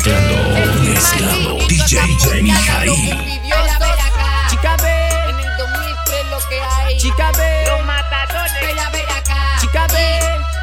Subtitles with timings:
[0.00, 1.66] Mezclando, mezclando.
[1.68, 2.90] DJ Mijail.
[4.48, 4.88] Chica B.
[5.28, 6.96] En el 2003 lo que hay.
[6.96, 7.64] Chica B.
[7.66, 8.52] Los matadores.
[8.62, 9.58] Ven a acá.
[9.60, 9.98] Chica B.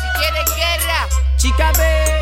[0.00, 1.08] Si quieres guerra.
[1.36, 2.19] Chica B.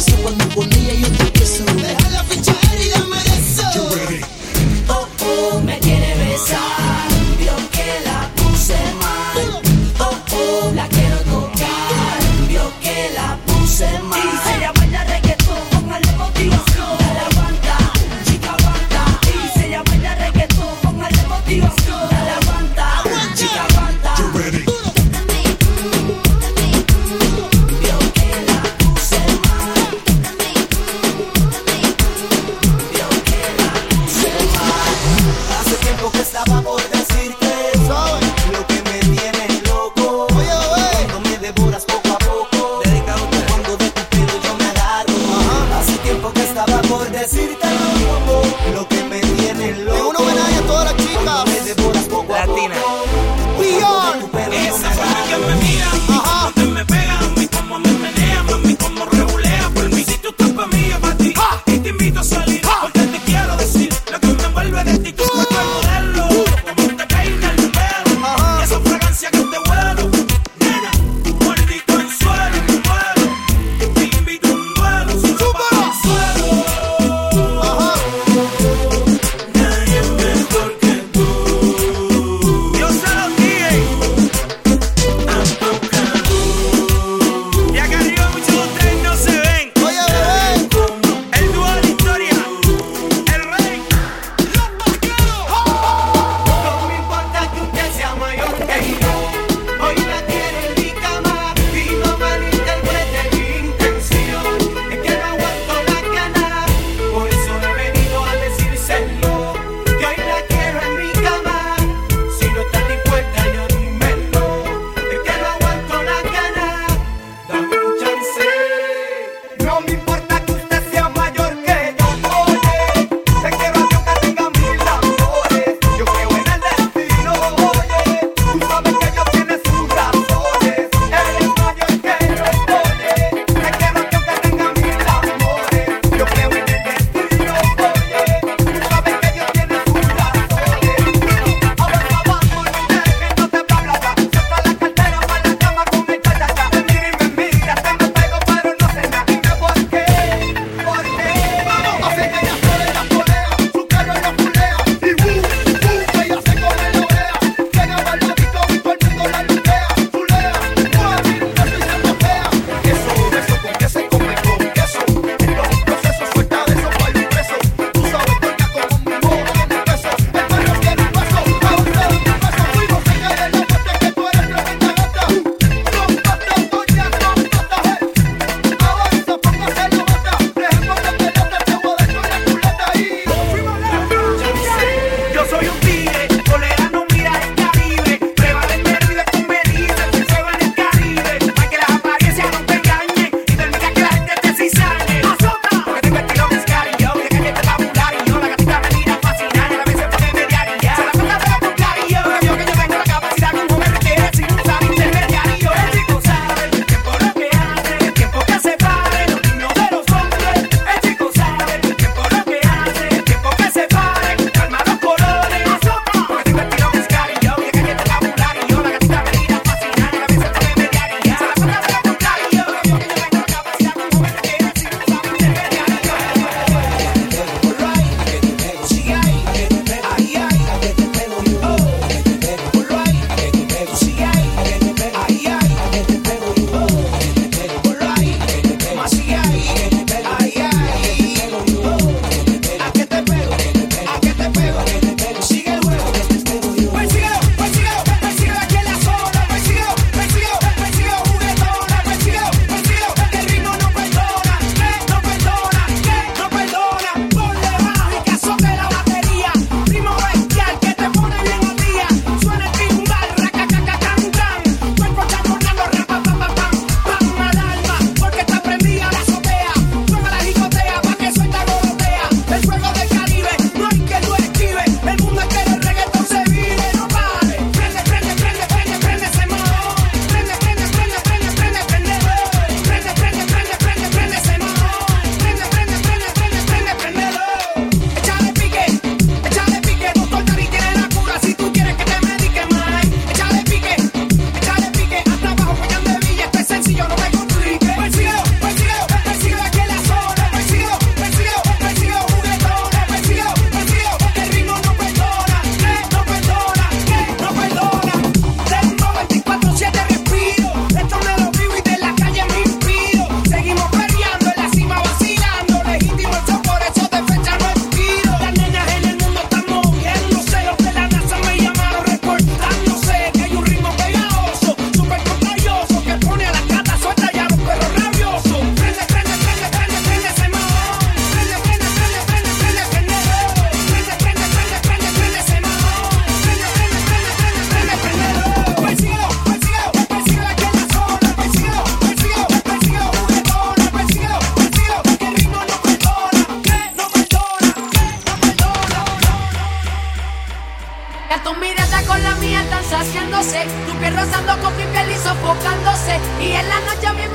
[0.00, 0.69] Cause no one will
[52.68, 53.09] Latina.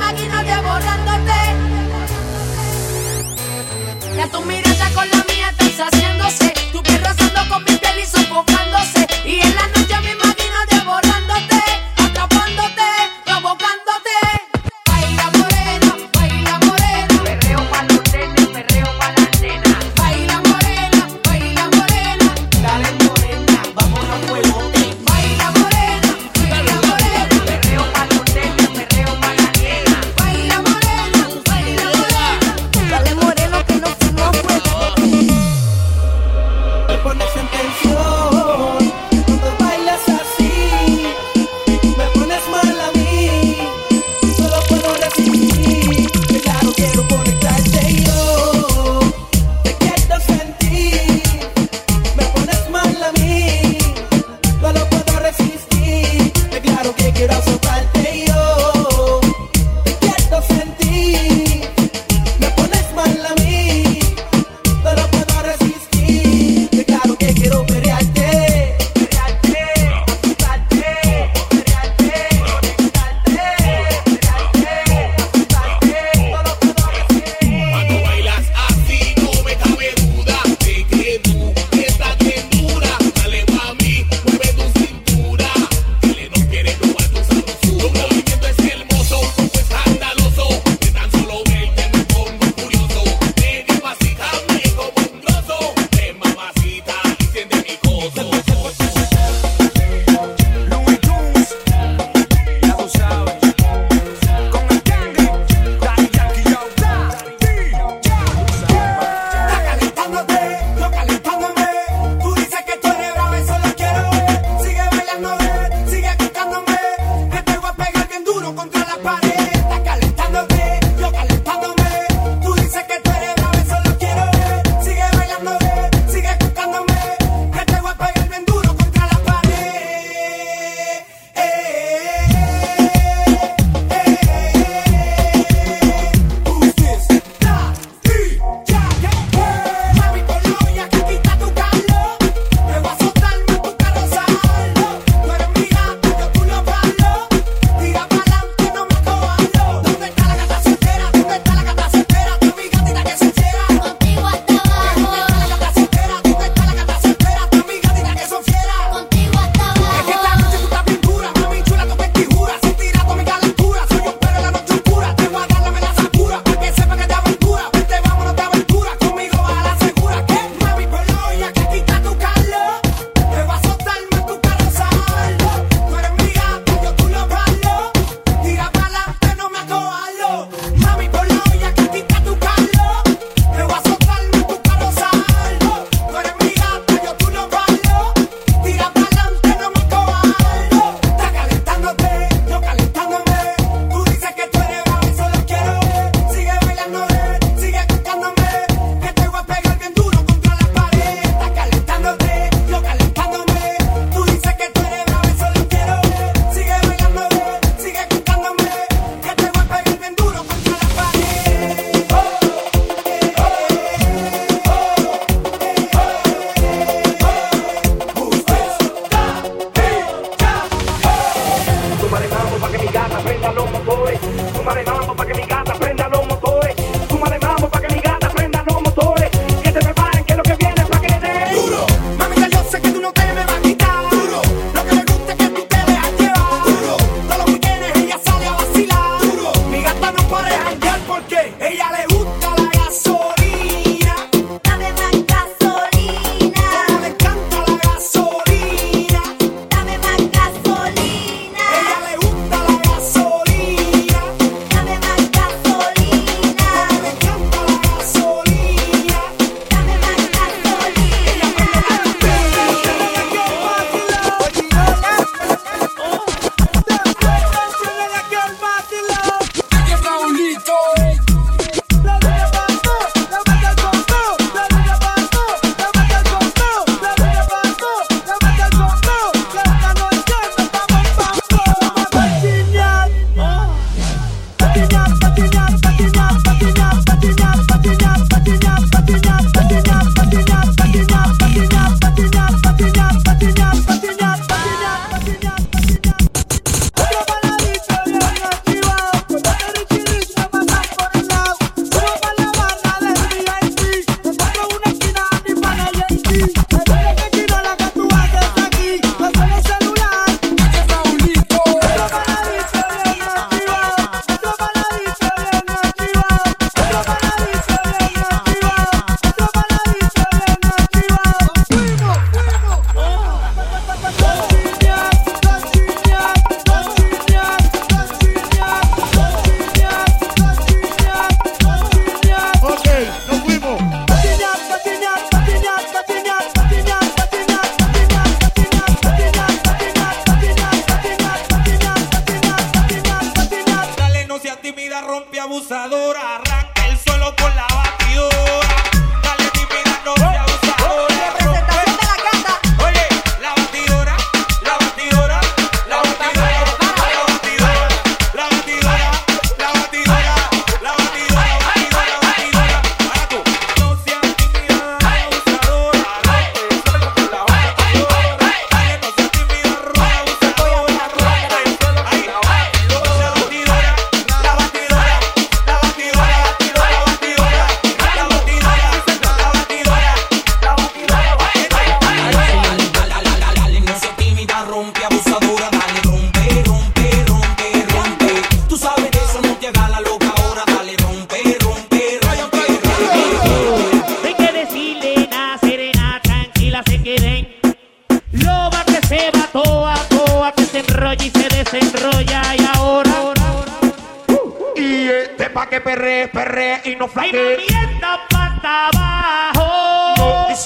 [0.06, 1.40] máquina borrándote.
[4.16, 6.52] Ya tu mirada con la mía estás haciéndose.
[6.72, 8.65] Tu piel rozando con mi piel y sofocando.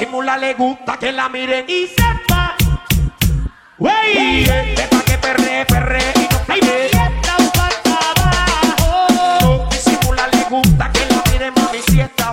[0.01, 2.57] disimula, le gusta que la miren y sepa.
[3.79, 6.91] Wey, sepa que perre, perre y no play.
[10.17, 12.33] No le gusta que la miren, mami, si está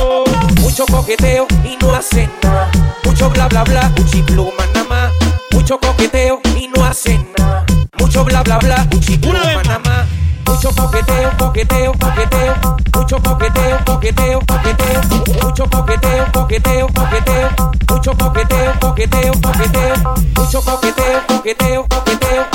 [0.00, 0.24] oh.
[0.60, 2.70] Mucho coqueteo y no hacen nada.
[3.04, 3.92] Mucho bla bla bla,
[4.26, 5.12] pluma nada más.
[5.50, 7.66] Mucho coqueteo y no hacen nada.
[7.98, 8.86] Mucho bla bla bla,
[9.20, 9.91] pluma nada más
[10.74, 12.54] coqueteo, coqueteo, coqueteo,
[12.96, 15.00] mucho coqueteo, coqueteo, coqueteo,
[15.42, 17.50] mucho coqueteo, coqueteo, coqueteo,
[17.90, 19.94] mucho coqueteo, coqueteo, coqueteo,
[20.36, 22.51] mucho coqueteo, coqueteo, coqueteo.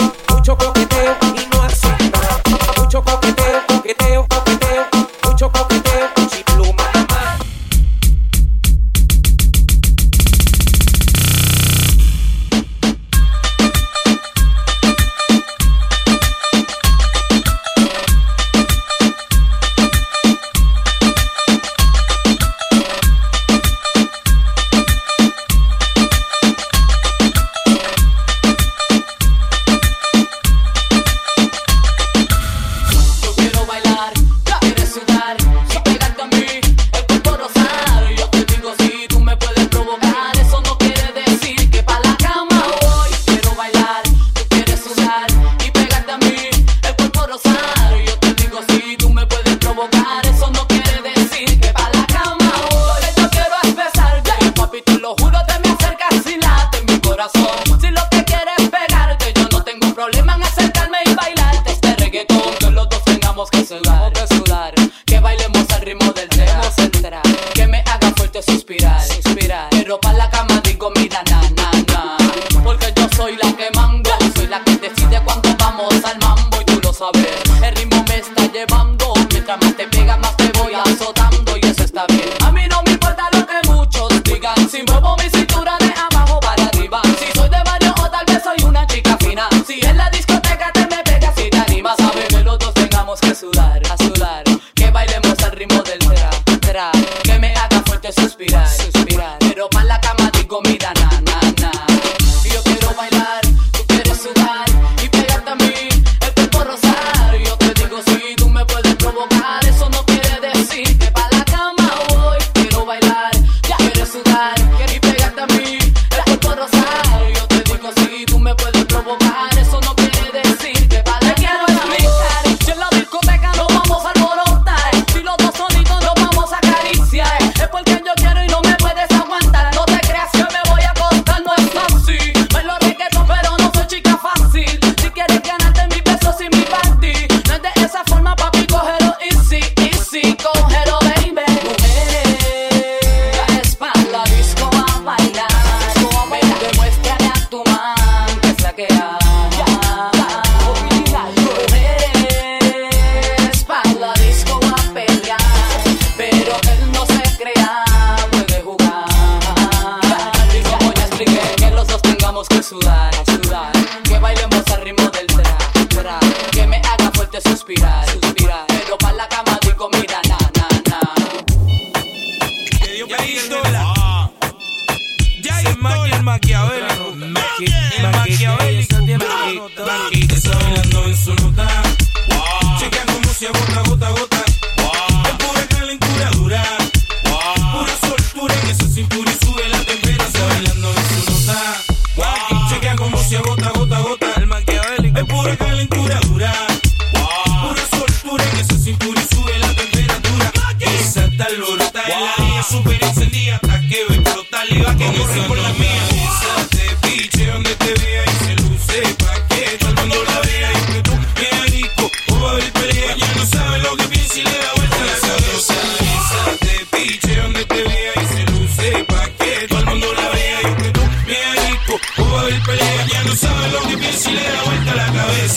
[167.43, 167.76] just a speak.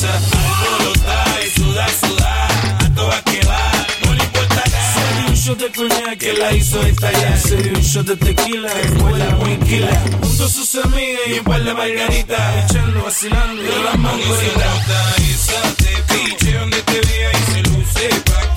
[0.00, 0.20] cosa.
[0.60, 2.50] Alborotar y sudar, sudar.
[2.84, 4.94] A todas que va, no le importa nada.
[4.94, 7.38] Se dio un shot de coñac que la hizo estallar.
[7.38, 10.02] Se dio un shot de tequila que fue la huinquila.
[10.22, 12.70] Junto a sus amigas y un par de margaritas.
[12.70, 15.18] Echando, vacilando de las mangoritas.
[15.18, 18.49] Y se te piche donde te vea y se luce pa'